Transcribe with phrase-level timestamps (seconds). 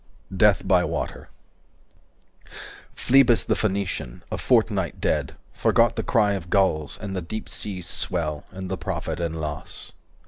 [0.35, 1.29] DEATH BY WATER
[2.95, 7.85] Phlebas the Phoenician, a fortnight dead, Forgot the cry of gulls, and the deep seas
[7.87, 9.91] swell And the profit and loss.